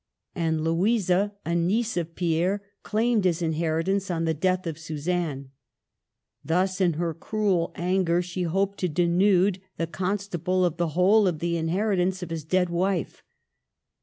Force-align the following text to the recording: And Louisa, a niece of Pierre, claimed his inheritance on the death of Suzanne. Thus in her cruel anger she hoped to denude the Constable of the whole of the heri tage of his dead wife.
And 0.33 0.63
Louisa, 0.63 1.33
a 1.45 1.53
niece 1.53 1.95
of 1.95 2.15
Pierre, 2.15 2.63
claimed 2.81 3.23
his 3.23 3.43
inheritance 3.43 4.09
on 4.09 4.25
the 4.25 4.33
death 4.33 4.65
of 4.65 4.79
Suzanne. 4.79 5.51
Thus 6.43 6.81
in 6.81 6.93
her 6.93 7.13
cruel 7.13 7.71
anger 7.75 8.23
she 8.23 8.41
hoped 8.41 8.79
to 8.79 8.89
denude 8.89 9.61
the 9.77 9.85
Constable 9.85 10.65
of 10.65 10.77
the 10.77 10.97
whole 10.97 11.27
of 11.27 11.37
the 11.37 11.53
heri 11.67 11.97
tage 11.97 12.23
of 12.23 12.31
his 12.31 12.43
dead 12.43 12.69
wife. 12.71 13.21